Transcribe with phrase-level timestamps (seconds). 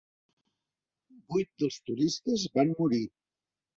[1.33, 3.03] Vuit dels turistes van morir.